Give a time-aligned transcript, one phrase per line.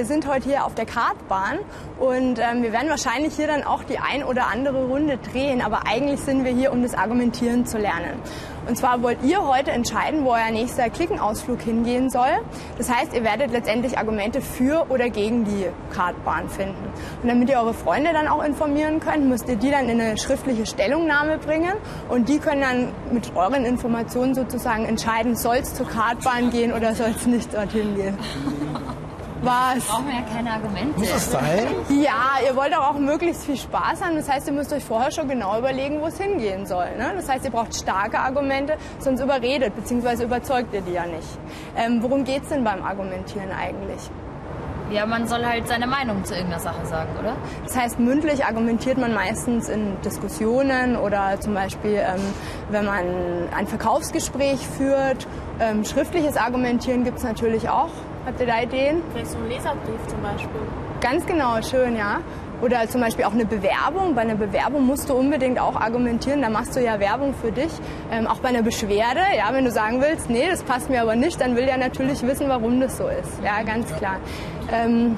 [0.00, 1.58] wir sind heute hier auf der Kartbahn
[1.98, 5.86] und ähm, wir werden wahrscheinlich hier dann auch die ein oder andere Runde drehen, aber
[5.86, 8.18] eigentlich sind wir hier, um das Argumentieren zu lernen.
[8.66, 12.30] Und zwar wollt ihr heute entscheiden, wo euer nächster Klickenausflug hingehen soll.
[12.78, 16.90] Das heißt, ihr werdet letztendlich Argumente für oder gegen die Kartbahn finden.
[17.22, 20.16] Und damit ihr eure Freunde dann auch informieren könnt, müsst ihr die dann in eine
[20.16, 21.74] schriftliche Stellungnahme bringen
[22.08, 26.94] und die können dann mit euren Informationen sozusagen entscheiden, soll es zur Kartbahn gehen oder
[26.94, 28.16] soll es nicht dorthin gehen.
[29.42, 29.84] Was?
[29.86, 30.98] Brauchen wir ja keine Argumente.
[30.98, 31.66] Muss das sein?
[31.88, 34.16] Ja, ihr wollt aber auch möglichst viel Spaß haben.
[34.16, 36.96] Das heißt, ihr müsst euch vorher schon genau überlegen, wo es hingehen soll.
[36.96, 37.12] Ne?
[37.16, 40.24] Das heißt, ihr braucht starke Argumente, sonst überredet bzw.
[40.24, 41.28] überzeugt ihr die ja nicht.
[41.76, 44.10] Ähm, worum geht es denn beim Argumentieren eigentlich?
[44.90, 47.36] Ja, man soll halt seine Meinung zu irgendeiner Sache sagen, oder?
[47.64, 52.20] Das heißt, mündlich argumentiert man meistens in Diskussionen oder zum Beispiel, ähm,
[52.70, 53.04] wenn man
[53.56, 55.28] ein Verkaufsgespräch führt.
[55.60, 57.90] Ähm, schriftliches Argumentieren gibt es natürlich auch.
[58.26, 59.02] Habt ihr da Ideen?
[59.12, 60.60] Vielleicht so ein Leserbrief zum Beispiel.
[61.00, 62.20] Ganz genau, schön, ja.
[62.60, 64.14] Oder zum Beispiel auch eine Bewerbung.
[64.14, 66.42] Bei einer Bewerbung musst du unbedingt auch argumentieren.
[66.42, 67.72] Da machst du ja Werbung für dich.
[68.12, 71.16] Ähm, auch bei einer Beschwerde, ja, wenn du sagen willst, nee, das passt mir aber
[71.16, 73.42] nicht, dann will der natürlich wissen, warum das so ist.
[73.42, 74.18] Ja, ganz klar.
[74.70, 75.16] Ähm,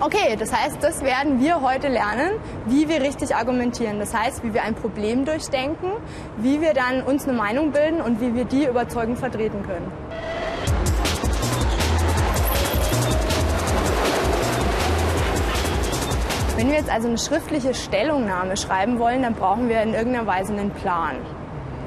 [0.00, 2.32] Okay, das heißt, das werden wir heute lernen,
[2.66, 4.00] wie wir richtig argumentieren.
[4.00, 5.92] Das heißt, wie wir ein Problem durchdenken,
[6.36, 9.92] wie wir dann uns eine Meinung bilden und wie wir die überzeugend vertreten können.
[16.56, 20.52] Wenn wir jetzt also eine schriftliche Stellungnahme schreiben wollen, dann brauchen wir in irgendeiner Weise
[20.52, 21.16] einen Plan.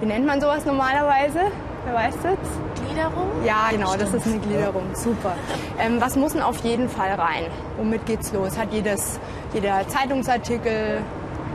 [0.02, 1.40] Wie nennt man sowas normalerweise?
[1.86, 2.84] Wer weiß das?
[2.86, 3.30] Gliederung?
[3.46, 4.84] Ja, genau, das ist eine Gliederung.
[4.94, 5.34] Super.
[5.80, 7.46] Ähm, was muss denn auf jeden Fall rein?
[7.78, 8.58] Womit geht's los?
[8.58, 9.20] Hat jedes,
[9.54, 11.02] jeder Zeitungsartikel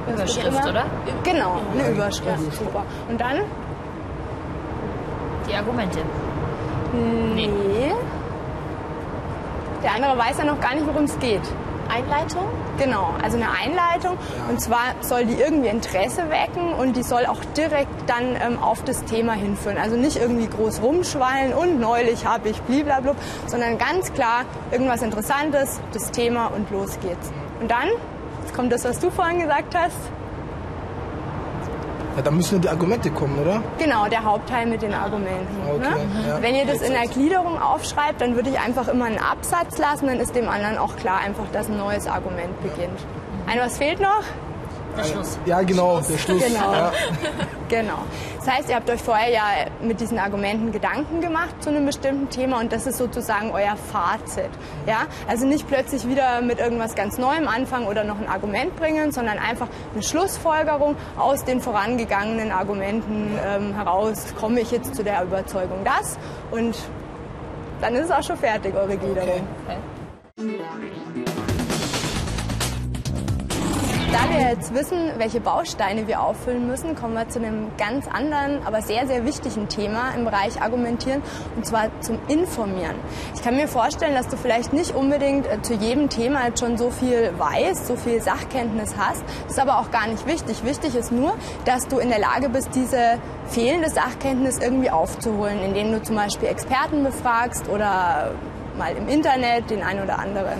[0.08, 0.86] Überschrift, oder?
[1.22, 2.54] Genau, eine Überschrift.
[2.54, 2.82] Super.
[3.08, 3.42] Und dann?
[5.48, 5.98] Die Argumente.
[7.34, 7.92] Nee.
[9.82, 11.42] Der andere weiß ja noch gar nicht, worum es geht.
[11.88, 12.44] Einleitung?
[12.78, 14.16] Genau, also eine Einleitung.
[14.48, 18.82] Und zwar soll die irgendwie Interesse wecken und die soll auch direkt dann ähm, auf
[18.84, 19.78] das Thema hinführen.
[19.78, 23.16] Also nicht irgendwie groß rumschwallen und neulich habe ich bliblablub,
[23.46, 27.32] sondern ganz klar irgendwas Interessantes, das Thema und los geht's.
[27.60, 27.88] Und dann,
[28.42, 29.96] jetzt kommt das, was du vorhin gesagt hast.
[32.16, 33.62] Ja, da müssen ja die Argumente kommen, oder?
[33.78, 35.56] Genau, der Hauptteil mit den Argumenten.
[35.66, 36.28] Okay, ne?
[36.28, 36.42] ja.
[36.42, 40.06] Wenn ihr das in der Gliederung aufschreibt, dann würde ich einfach immer einen Absatz lassen,
[40.08, 42.98] dann ist dem anderen auch klar einfach, dass ein neues Argument beginnt.
[43.46, 44.22] Ein, was fehlt noch?
[44.96, 45.38] Der Schluss.
[45.46, 46.42] Ja, genau, der Schluss.
[46.44, 46.72] Genau.
[46.72, 46.92] Ja.
[47.72, 48.04] Genau.
[48.36, 49.44] Das heißt, ihr habt euch vorher ja
[49.80, 54.50] mit diesen Argumenten Gedanken gemacht zu einem bestimmten Thema und das ist sozusagen euer Fazit.
[54.86, 55.06] Ja?
[55.26, 59.38] Also nicht plötzlich wieder mit irgendwas ganz Neuem anfangen oder noch ein Argument bringen, sondern
[59.38, 65.78] einfach eine Schlussfolgerung aus den vorangegangenen Argumenten ähm, heraus, komme ich jetzt zu der Überzeugung
[65.82, 66.18] das
[66.50, 66.76] und
[67.80, 69.48] dann ist es auch schon fertig, eure Gliederung.
[74.12, 78.62] Da wir jetzt wissen, welche Bausteine wir auffüllen müssen, kommen wir zu einem ganz anderen,
[78.66, 81.22] aber sehr, sehr wichtigen Thema im Bereich Argumentieren,
[81.56, 82.96] und zwar zum Informieren.
[83.34, 86.76] Ich kann mir vorstellen, dass du vielleicht nicht unbedingt äh, zu jedem Thema jetzt schon
[86.76, 89.24] so viel weißt, so viel Sachkenntnis hast.
[89.44, 90.62] Das ist aber auch gar nicht wichtig.
[90.62, 91.34] Wichtig ist nur,
[91.64, 96.50] dass du in der Lage bist, diese fehlende Sachkenntnis irgendwie aufzuholen, indem du zum Beispiel
[96.50, 98.32] Experten befragst oder
[98.76, 100.58] mal im Internet den ein oder anderen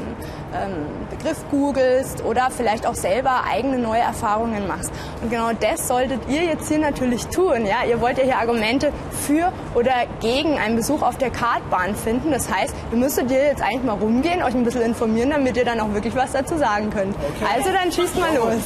[0.54, 4.90] ähm, Begriff googelst oder vielleicht auch selber eigene neue Erfahrungen machst.
[5.22, 7.66] Und genau das solltet ihr jetzt hier natürlich tun.
[7.66, 7.84] Ja?
[7.88, 12.30] Ihr wollt ja hier Argumente für oder gegen einen Besuch auf der Kartbahn finden.
[12.30, 15.64] Das heißt, ihr müsstet hier jetzt eigentlich mal rumgehen, euch ein bisschen informieren, damit ihr
[15.64, 17.16] dann auch wirklich was dazu sagen könnt.
[17.54, 18.62] Also dann schießt mal los.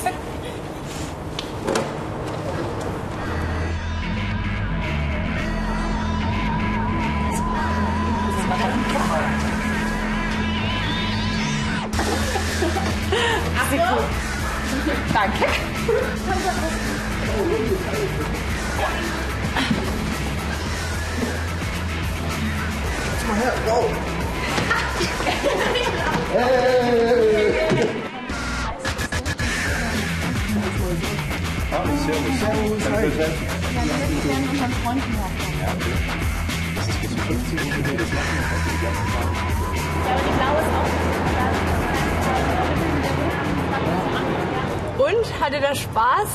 [44.98, 46.28] Und, hattet ihr Spaß?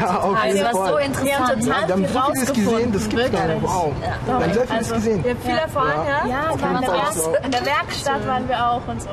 [0.00, 1.02] Ja, auf Also, jeden was so Fall.
[1.02, 1.64] interessant.
[1.64, 3.62] Ja, wir haben so vieles gesehen, das gibt's gar nicht.
[3.62, 3.92] Wow.
[4.24, 5.24] Wir haben sehr vieles gesehen.
[5.24, 6.26] Ihr habt viel erfahren, ja?
[6.26, 7.34] Ja, wir Fall so.
[7.44, 9.08] in der Werkstatt waren wir auch und so.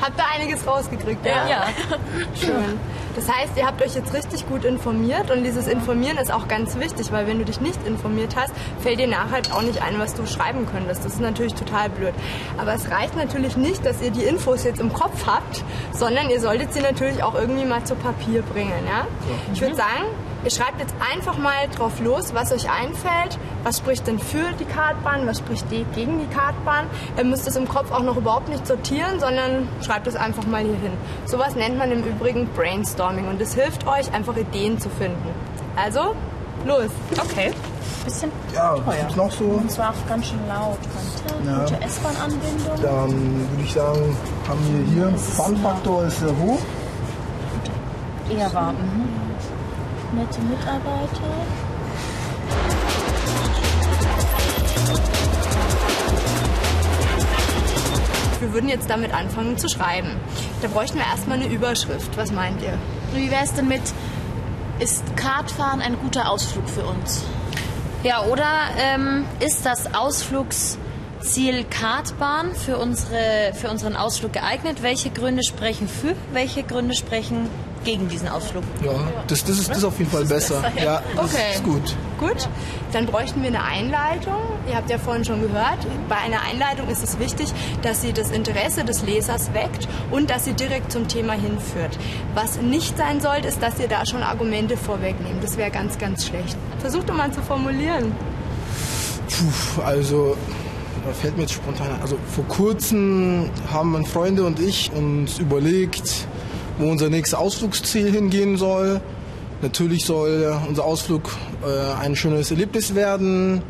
[0.00, 1.24] Habt ihr einiges rausgekriegt?
[1.24, 1.46] Ja.
[1.48, 1.62] Ja.
[2.34, 2.80] Schön.
[3.14, 6.78] Das heißt, ihr habt euch jetzt richtig gut informiert und dieses Informieren ist auch ganz
[6.78, 9.98] wichtig, weil wenn du dich nicht informiert hast, fällt dir nachher halt auch nicht ein,
[9.98, 11.04] was du schreiben könntest.
[11.04, 12.14] Das ist natürlich total blöd.
[12.58, 15.62] Aber es reicht natürlich nicht, dass ihr die Infos jetzt im Kopf habt,
[15.92, 18.72] sondern ihr solltet sie natürlich auch irgendwie mal zu Papier bringen.
[18.86, 19.06] Ja?
[19.52, 20.04] Ich würde sagen,
[20.44, 23.38] Ihr schreibt jetzt einfach mal drauf los, was euch einfällt.
[23.62, 26.86] Was spricht denn für die Kartbahn, was spricht gegen die Kartbahn.
[27.16, 30.62] Ihr müsst es im Kopf auch noch überhaupt nicht sortieren, sondern schreibt es einfach mal
[30.62, 30.92] hier hin.
[31.26, 35.28] Sowas nennt man im Übrigen Brainstorming und es hilft euch, einfach Ideen zu finden.
[35.76, 36.14] Also,
[36.66, 36.90] los.
[37.18, 37.52] Okay.
[38.04, 38.82] Bisschen Ja, teuer.
[38.84, 39.44] was gibt's noch so?
[39.44, 40.78] Und zwar auch ganz schön laut.
[41.46, 41.60] Ja.
[41.60, 42.82] Gute S-Bahn-Anbindung.
[42.82, 43.10] Dann
[43.50, 44.16] würde ich sagen,
[44.48, 46.58] haben wir hier, Fun-Faktor ist sehr hoch.
[48.28, 48.74] Eher warm.
[48.74, 49.21] Mhm.
[50.14, 51.32] Nette Mitarbeiter.
[58.40, 60.08] Wir würden jetzt damit anfangen zu schreiben.
[60.60, 62.14] Da bräuchten wir erstmal eine Überschrift.
[62.18, 62.76] Was meint ihr?
[63.14, 63.80] Wie wäre es denn mit,
[64.80, 67.24] ist Kartfahren ein guter Ausflug für uns?
[68.02, 74.82] Ja, oder ähm, ist das Ausflugsziel Kartbahn für, unsere, für unseren Ausflug geeignet?
[74.82, 76.14] Welche Gründe sprechen für?
[76.32, 77.48] Welche Gründe sprechen
[77.84, 78.62] gegen diesen Ausflug?
[78.84, 78.92] Ja,
[79.26, 80.62] das, das, ist, das ist auf jeden Fall besser.
[80.82, 81.54] Ja, das Okay.
[81.54, 81.96] ist gut.
[82.18, 82.48] Gut,
[82.92, 84.36] dann bräuchten wir eine Einleitung.
[84.68, 87.52] Ihr habt ja vorhin schon gehört, bei einer Einleitung ist es wichtig,
[87.82, 91.98] dass sie das Interesse des Lesers weckt und dass sie direkt zum Thema hinführt.
[92.34, 95.42] Was nicht sein sollte, ist, dass ihr da schon Argumente vorwegnehmt.
[95.42, 96.56] Das wäre ganz, ganz schlecht.
[96.78, 98.12] Versucht doch mal zu formulieren.
[99.28, 100.36] Puh, also,
[101.04, 102.02] da fällt mir jetzt spontan ein.
[102.02, 106.28] Also, vor kurzem haben meine Freunde und ich uns überlegt,
[106.78, 109.00] wo unser nächstes Ausflugsziel hingehen soll.
[109.60, 111.30] Natürlich soll unser Ausflug
[111.64, 113.62] äh, ein schönes Erlebnis werden.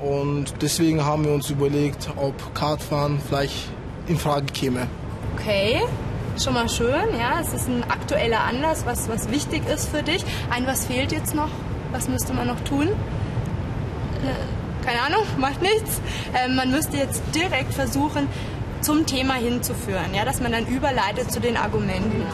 [0.00, 3.54] Und deswegen haben wir uns überlegt, ob Kartfahren vielleicht
[4.08, 4.86] in Frage käme.
[5.36, 5.80] Okay,
[6.42, 7.40] schon mal schön, ja.
[7.40, 10.24] Es ist ein aktueller Anlass, was, was wichtig ist für dich.
[10.50, 11.50] Ein, was fehlt jetzt noch?
[11.92, 12.88] Was müsste man noch tun?
[12.88, 16.00] Äh, Keine Ahnung, macht nichts.
[16.34, 18.26] Ähm, man müsste jetzt direkt versuchen,
[18.82, 22.26] zum Thema hinzuführen, ja, dass man dann überleitet zu den Argumenten.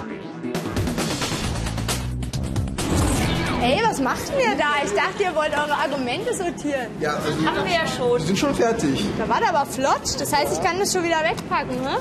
[3.61, 4.85] Hey, was macht ihr da?
[4.85, 6.87] Ich dachte, ihr wollt eure Argumente sortieren.
[7.01, 8.19] Ja, also, Haben wir ja schon.
[8.19, 9.05] wir sind schon fertig.
[9.19, 10.19] Da war aber flott.
[10.19, 11.97] Das heißt, ich kann das schon wieder wegpacken, ne?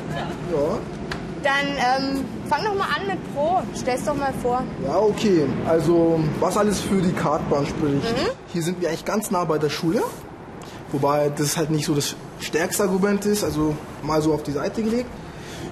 [0.52, 0.78] Ja.
[1.44, 3.62] Dann ähm, fang doch mal an mit Pro.
[3.80, 4.64] Stell's doch mal vor.
[4.86, 5.46] Ja, okay.
[5.68, 8.16] Also, was alles für die Kartbahn spricht.
[8.54, 10.04] Hier sind wir eigentlich ganz nah bei der Schule.
[10.92, 14.84] Wobei das halt nicht so das stärkste Argument ist, also mal so auf die Seite
[14.84, 15.10] gelegt.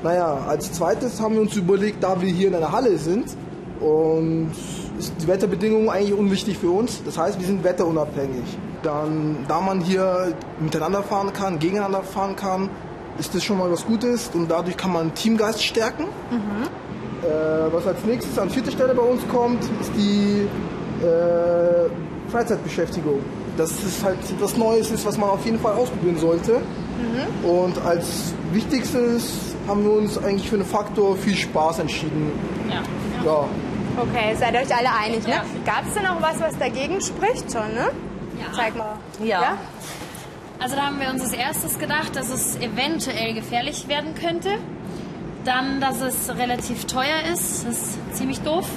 [0.04, 3.36] Naja, als zweites haben wir uns überlegt, da wir hier in einer Halle sind
[3.80, 4.52] und
[4.98, 7.02] ist die Wetterbedingungen eigentlich unwichtig für uns.
[7.04, 8.46] Das heißt, wir sind wetterunabhängig.
[8.84, 12.70] Dann, da man hier miteinander fahren kann, gegeneinander fahren kann,
[13.18, 16.04] ist das schon mal was Gutes und dadurch kann man Teamgeist stärken.
[17.24, 20.48] Äh, was als nächstes an vierter Stelle bei uns kommt, ist die
[21.04, 21.90] äh,
[22.30, 23.20] Freizeitbeschäftigung.
[23.58, 26.62] Das ist halt etwas Neues ist, was man auf jeden Fall ausprobieren sollte.
[27.44, 32.32] Und als wichtigstes haben wir uns eigentlich für den Faktor viel Spaß entschieden.
[32.70, 32.82] Ja.
[33.24, 33.46] Ja.
[33.98, 35.42] Okay, seid euch alle einig, ne?
[35.66, 37.92] Gab es denn noch was, was dagegen spricht schon, ne?
[38.40, 38.54] Ja.
[38.54, 38.98] Zeig mal.
[39.24, 39.58] Ja.
[40.60, 44.58] Also da haben wir uns als erstes gedacht, dass es eventuell gefährlich werden könnte.
[45.44, 47.66] Dann, dass es relativ teuer ist.
[47.68, 48.68] Das ist ziemlich doof.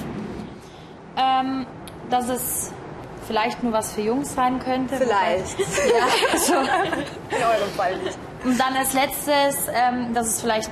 [1.17, 1.65] Ähm,
[2.09, 2.71] dass es
[3.29, 4.97] vielleicht nur was für Jungs sein könnte.
[4.97, 5.59] Vielleicht.
[5.59, 6.53] Ja, also.
[6.55, 8.17] In eurem Fall nicht.
[8.43, 10.71] Und dann als letztes, ähm, dass es vielleicht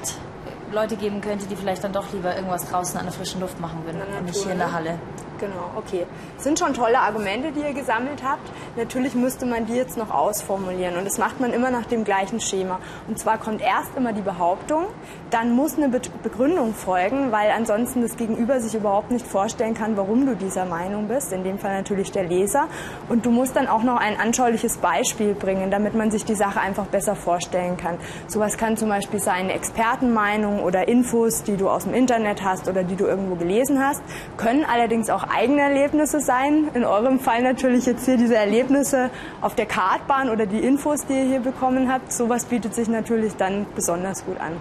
[0.71, 3.83] Leute geben könnte, die vielleicht dann doch lieber irgendwas draußen an der frischen Luft machen
[3.85, 4.73] würden und nicht hier in der?
[4.73, 4.99] Halle.
[5.39, 6.05] Genau, okay.
[6.35, 8.49] Das sind schon tolle Argumente, die ihr gesammelt habt.
[8.75, 12.39] Natürlich müsste man die jetzt noch ausformulieren und das macht man immer nach dem gleichen
[12.39, 12.79] Schema.
[13.07, 14.85] Und zwar kommt erst immer die Behauptung,
[15.29, 19.97] dann muss eine Be Begründung folgen, weil ansonsten das Gegenüber sich überhaupt nicht vorstellen kann,
[19.97, 21.31] warum du dieser Meinung bist.
[21.31, 22.67] In dem Fall natürlich der Leser.
[23.09, 26.59] Und du musst dann auch noch ein anschauliches Beispiel bringen, damit man sich die Sache
[26.59, 27.97] einfach besser vorstellen kann.
[28.27, 32.67] Sowas kann zum Beispiel sein eine Expertenmeinung oder Infos, die du aus dem Internet hast
[32.67, 34.01] oder die du irgendwo gelesen hast,
[34.37, 36.69] können allerdings auch eigene Erlebnisse sein.
[36.73, 39.09] In eurem Fall natürlich jetzt hier diese Erlebnisse
[39.41, 42.11] auf der Kartbahn oder die Infos, die ihr hier bekommen habt.
[42.11, 44.53] Sowas bietet sich natürlich dann besonders gut an.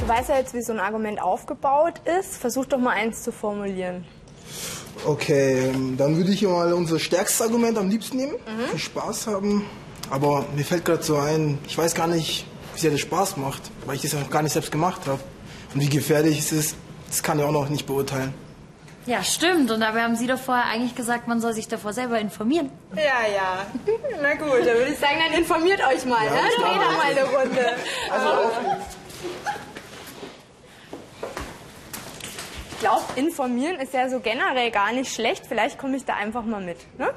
[0.00, 2.36] Du weißt ja jetzt, wie so ein Argument aufgebaut ist.
[2.36, 4.04] Versuch doch mal eins zu formulieren.
[5.04, 8.34] Okay, ähm, dann würde ich hier mal unser stärkstes Argument am liebsten nehmen.
[8.70, 9.64] Viel Spaß haben.
[10.10, 13.62] Aber mir fällt gerade so ein, ich weiß gar nicht, wie sehr das Spaß macht,
[13.86, 15.20] weil ich das ja noch gar nicht selbst gemacht habe.
[15.74, 16.76] Und wie gefährlich es ist,
[17.08, 18.34] das kann ich auch noch nicht beurteilen.
[19.06, 19.70] Ja, stimmt.
[19.70, 22.70] Und dabei haben Sie doch vorher eigentlich gesagt, man soll sich davor selber informieren.
[22.94, 23.66] Ja, ja.
[24.22, 26.24] Na gut, dann würde ich sagen, dann informiert euch mal.
[26.24, 26.40] Ja, ne?
[26.56, 27.66] Doch mal eine Runde.
[28.10, 28.52] Also auf
[32.80, 35.46] glaube, informieren ist ja so generell gar nicht schlecht.
[35.46, 36.78] Vielleicht komme ich da einfach mal mit.
[36.98, 37.10] Ne?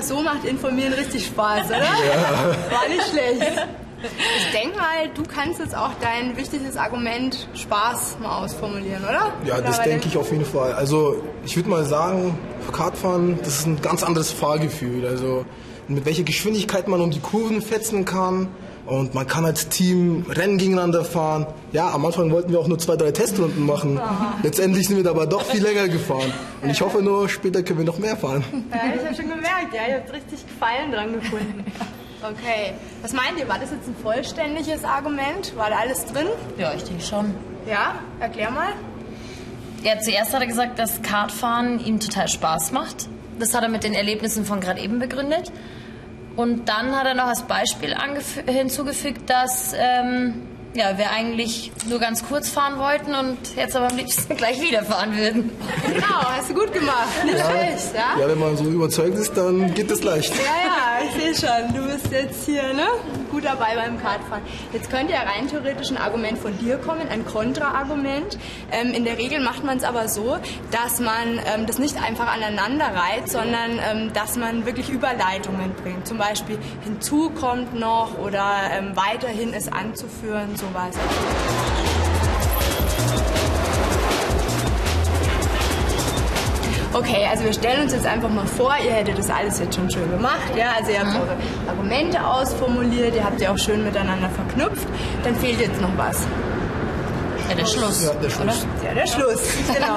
[0.00, 1.80] Mal, so macht Informieren richtig Spaß, oder?
[1.80, 3.66] War nicht schlecht.
[4.02, 9.30] Ich denke mal, du kannst jetzt auch dein wichtiges Argument Spaß mal ausformulieren, oder?
[9.44, 10.72] Ja, Oder das denke ich auf jeden Fall.
[10.72, 12.38] Also ich würde mal sagen,
[12.72, 15.06] Kartfahren, das ist ein ganz anderes Fahrgefühl.
[15.06, 15.44] Also
[15.86, 18.48] mit welcher Geschwindigkeit man um die Kurven fetzen kann
[18.90, 21.46] und man kann als Team Rennen gegeneinander fahren.
[21.70, 24.00] Ja, am Anfang wollten wir auch nur zwei, drei Testrunden machen.
[24.42, 26.32] Letztendlich sind wir dabei doch viel länger gefahren.
[26.60, 28.44] Und ich hoffe nur, später können wir noch mehr fahren.
[28.72, 31.64] Ja, ich habe schon gemerkt, ja, ihr habt richtig Gefallen dran gefunden.
[32.22, 33.48] Okay, was meint ihr?
[33.48, 35.56] War das jetzt ein vollständiges Argument?
[35.56, 36.26] War da alles drin?
[36.58, 37.32] Ja, ich denke schon.
[37.68, 38.72] Ja, erklär mal.
[39.84, 43.08] Ja, zuerst hat er gesagt, dass Kartfahren ihm total Spaß macht.
[43.38, 45.52] Das hat er mit den Erlebnissen von gerade eben begründet.
[46.36, 47.94] Und dann hat er noch als Beispiel
[48.46, 50.42] hinzugefügt, dass ähm,
[50.74, 54.84] ja, wir eigentlich nur ganz kurz fahren wollten und jetzt aber am liebsten gleich wieder
[54.84, 55.50] fahren würden.
[55.86, 57.08] Genau, hast du gut gemacht.
[57.24, 58.20] Nicht schlecht, ja?
[58.20, 60.32] Ja, wenn man so überzeugt ist, dann geht es leicht.
[60.36, 60.69] Ja, ja,
[61.10, 61.74] sehe schon.
[61.74, 62.86] Du bist jetzt hier, ne?
[63.30, 64.42] Gut dabei beim Kartfahren.
[64.72, 68.38] Jetzt könnte ja rein theoretisch ein Argument von dir kommen, ein Kontraargument.
[68.72, 70.38] Ähm, in der Regel macht man es aber so,
[70.70, 76.06] dass man ähm, das nicht einfach aneinander reiht, sondern ähm, dass man wirklich Überleitungen bringt.
[76.06, 80.96] Zum Beispiel hinzu kommt noch oder ähm, weiterhin ist anzuführen, sowas.
[86.92, 89.88] Okay, also wir stellen uns jetzt einfach mal vor, ihr hättet das alles jetzt schon
[89.90, 91.36] schön gemacht, ja, also ihr habt eure
[91.68, 94.88] Argumente ausformuliert, ihr habt sie auch schön miteinander verknüpft,
[95.22, 96.26] dann fehlt jetzt noch was.
[97.48, 98.04] Ja, der Schluss.
[98.04, 98.66] Ja, der Schluss.
[98.84, 99.40] Ja, der Schluss,
[99.74, 99.96] genau.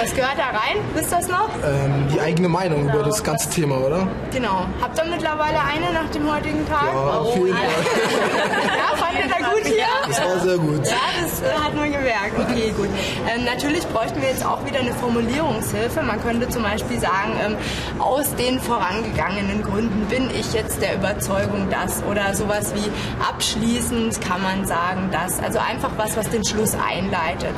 [0.00, 0.76] Was gehört da rein?
[0.94, 1.48] Wisst ihr das noch?
[1.62, 4.08] Ähm, die eigene Meinung über das ganze Thema, oder?
[4.32, 4.64] Genau.
[4.80, 6.84] Habt ihr mittlerweile eine nach dem heutigen Tag?
[6.94, 7.64] Ja, auf jeden Fall.
[8.76, 9.84] Ja, fand ihr gut hier?
[10.06, 10.86] Das war sehr gut.
[10.86, 12.38] Ja, das äh, hat man gemerkt.
[12.38, 12.88] Okay, gut.
[13.28, 16.02] Ähm, natürlich bräuchten wir jetzt auch wieder eine Formulierungshilfe.
[16.02, 17.56] Man könnte zum Beispiel sagen, ähm,
[17.98, 22.90] aus den vorangegangenen Gründen bin ich jetzt der Überzeugung, dass oder sowas wie
[23.26, 25.38] abschließend kann man sagen, dass.
[25.40, 27.54] Also einfach was, was den Schluss einleitet.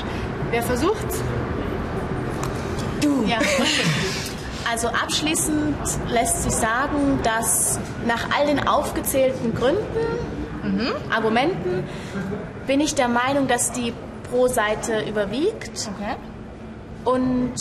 [0.51, 1.23] Wer versucht's?
[3.27, 3.39] Ja.
[4.71, 5.77] Also abschließend
[6.09, 9.81] lässt sich sagen, dass nach all den aufgezählten Gründen,
[11.11, 11.85] Argumenten,
[12.67, 13.93] bin ich der Meinung, dass die
[14.31, 16.17] Pro-Seite überwiegt Okay.
[17.05, 17.55] und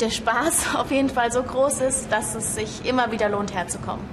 [0.00, 4.04] der Spaß auf jeden Fall so groß ist, dass es sich immer wieder lohnt, herzukommen.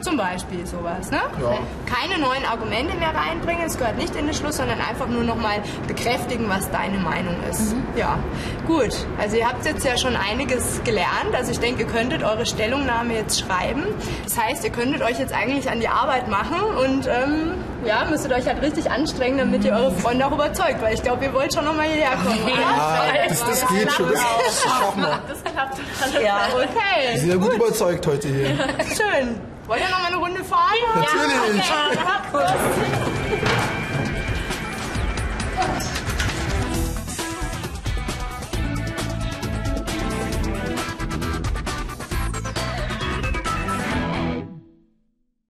[0.00, 1.18] Zum Beispiel sowas, ne?
[1.40, 1.58] Ja.
[1.86, 5.60] Keine neuen Argumente mehr reinbringen, es gehört nicht in den Schluss, sondern einfach nur nochmal
[5.86, 7.74] bekräftigen, was deine Meinung ist.
[7.96, 8.18] Ja,
[8.66, 8.94] gut.
[9.20, 11.34] Also ihr habt jetzt ja schon einiges gelernt.
[11.34, 13.84] Also ich denke, ihr könntet eure Stellungnahme jetzt schreiben.
[14.24, 18.32] Das heißt, ihr könntet euch jetzt eigentlich an die Arbeit machen und ähm, ja, müsstet
[18.32, 21.52] euch halt richtig anstrengen, damit ihr eure Freunde auch überzeugt, weil ich glaube, ihr wollt
[21.54, 22.66] schon nochmal hierher kommen, oder?
[22.66, 24.10] Ah, das, das geht schon.
[24.10, 25.18] Das wir.
[25.28, 25.78] Das klappt.
[26.22, 26.38] Ja.
[26.54, 28.46] Wir Okay, sind ja gut überzeugt heute hier.
[28.96, 29.40] schön.
[29.68, 30.72] Wollt ihr noch mal eine Runde fahren?
[30.94, 31.68] Natürlich.
[31.68, 33.77] Ja, okay.